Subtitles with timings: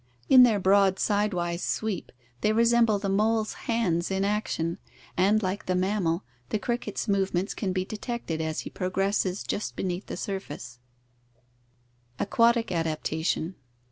[0.29, 2.11] In their broad sidewise sweep
[2.41, 4.79] they resemble the mole's hands in action,
[5.15, 9.75] and like the mammal the cricket's move ments can be detected as he progresses just
[9.75, 11.39] be neath the surface (see
[12.17, 12.17] Fig.
[12.17, 12.23] t2i).
[12.31, 13.53] Aquatic Adaptation.